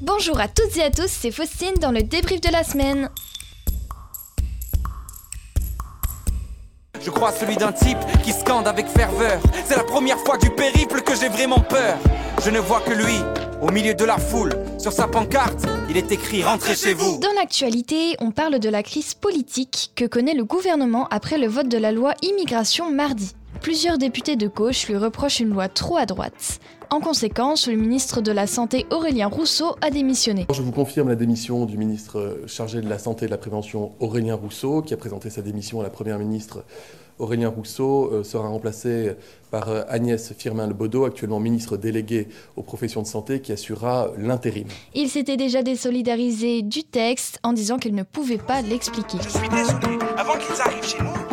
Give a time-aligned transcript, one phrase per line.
[0.00, 3.08] Bonjour à toutes et à tous, c'est Faustine dans le débrief de la semaine.
[7.00, 9.40] Je crois celui d'un type qui scande avec ferveur.
[9.64, 11.96] C'est la première fois du périple que j'ai vraiment peur.
[12.44, 13.18] Je ne vois que lui,
[13.62, 14.54] au milieu de la foule.
[14.78, 17.18] Sur sa pancarte, il est écrit Rentrez chez vous.
[17.20, 21.68] Dans l'actualité, on parle de la crise politique que connaît le gouvernement après le vote
[21.68, 23.34] de la loi immigration mardi.
[23.64, 26.60] Plusieurs députés de gauche lui reprochent une loi trop à droite.
[26.90, 30.44] En conséquence, le ministre de la Santé Aurélien Rousseau a démissionné.
[30.52, 33.92] Je vous confirme la démission du ministre chargé de la Santé et de la Prévention
[34.00, 36.62] Aurélien Rousseau, qui a présenté sa démission à la Première ministre.
[37.18, 39.12] Aurélien Rousseau euh, sera remplacé
[39.50, 44.66] par euh, Agnès Firmin-Lebaudot, actuellement ministre déléguée aux professions de santé, qui assurera l'intérim.
[44.94, 49.16] Il s'était déjà désolidarisé du texte en disant qu'il ne pouvait pas l'expliquer.
[49.22, 51.23] Je suis désolé, avant qu'ils arrivent chez nous,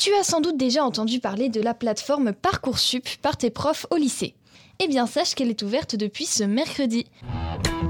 [0.00, 3.96] Tu as sans doute déjà entendu parler de la plateforme Parcoursup par tes profs au
[3.96, 4.34] lycée.
[4.78, 7.04] Eh bien, sache qu'elle est ouverte depuis ce mercredi.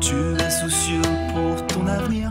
[0.00, 2.28] Tu es soucieux pour ton avenir.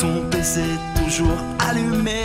[0.00, 0.62] Ton PC
[1.04, 2.22] toujours allumé.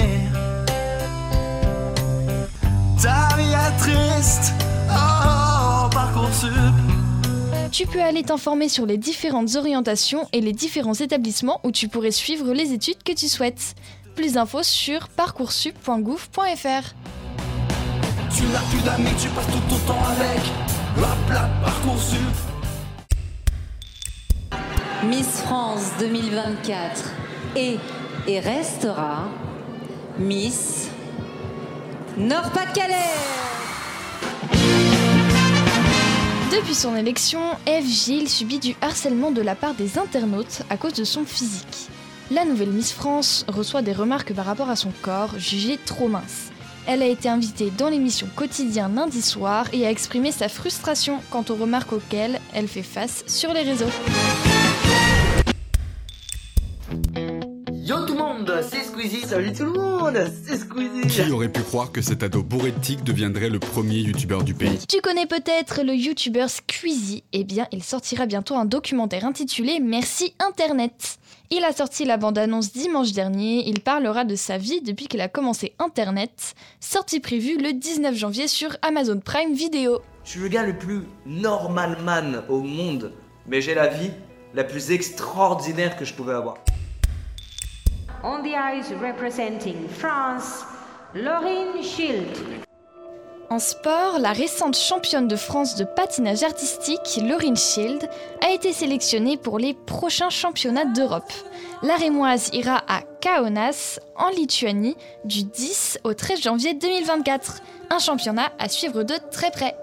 [3.04, 4.54] Ta vie est triste.
[4.90, 6.54] Oh, Parcoursup.
[7.70, 12.12] Tu peux aller t'informer sur les différentes orientations et les différents établissements où tu pourrais
[12.12, 13.76] suivre les études que tu souhaites.
[14.18, 16.96] Plus d'infos sur parcoursup.gouv.fr.
[18.36, 20.42] Tu n'as plus d'amis, tu passes tout ton temps avec.
[21.00, 22.18] La plate Parcoursup.
[25.04, 27.12] Miss France 2024
[27.56, 27.78] est
[28.28, 29.30] et restera
[30.18, 30.90] Miss
[32.18, 32.96] Nord-Pas-de-Calais.
[36.52, 40.94] Depuis son élection, Eve Gilles subit du harcèlement de la part des internautes à cause
[40.94, 41.92] de son physique.
[42.30, 46.52] La nouvelle Miss France reçoit des remarques par rapport à son corps, jugé trop mince.
[46.86, 51.46] Elle a été invitée dans l'émission Quotidien lundi soir et a exprimé sa frustration quant
[51.50, 53.86] aux remarques auxquelles elle fait face sur les réseaux.
[58.98, 62.72] Squeezie, salut tout le monde, c'est Squeezie Qui aurait pu croire que cet ado bourré
[62.72, 67.44] de tics deviendrait le premier youtubeur du pays Tu connais peut-être le youtubeur Squeezie Eh
[67.44, 71.20] bien, il sortira bientôt un documentaire intitulé Merci Internet.
[71.52, 75.28] Il a sorti la bande-annonce dimanche dernier, il parlera de sa vie depuis qu'il a
[75.28, 80.02] commencé Internet, sortie prévue le 19 janvier sur Amazon Prime Video.
[80.24, 83.12] Je suis le gars le plus normal man au monde,
[83.46, 84.10] mais j'ai la vie
[84.56, 86.56] la plus extraordinaire que je pouvais avoir.
[88.30, 90.66] On the ice representing France.
[93.50, 98.10] En sport, la récente championne de France de patinage artistique, Laurine Schild,
[98.46, 101.32] a été sélectionnée pour les prochains championnats d'Europe.
[101.84, 107.62] La Rémoise ira à Kaunas, en Lituanie, du 10 au 13 janvier 2024.
[107.92, 109.74] Un championnat à suivre de très près.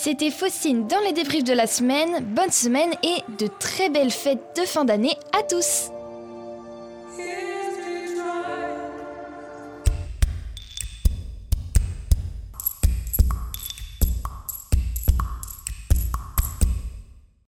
[0.00, 2.24] C'était Faucine dans les débriefs de la semaine.
[2.24, 5.90] Bonne semaine et de très belles fêtes de fin d'année à tous.